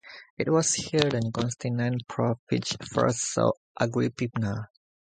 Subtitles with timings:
[0.35, 4.67] It was here that Constantine Petrovich first saw Agrippina.